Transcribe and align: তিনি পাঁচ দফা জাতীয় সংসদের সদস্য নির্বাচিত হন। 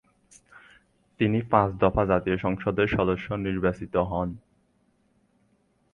তিনি 1.19 1.39
পাঁচ 1.49 1.69
দফা 1.79 2.03
জাতীয় 2.05 2.37
সংসদের 2.37 2.87
সদস্য 2.87 3.27
নির্বাচিত 3.45 3.95
হন। 4.09 4.29